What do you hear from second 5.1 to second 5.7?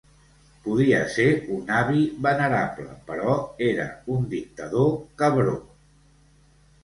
cabró.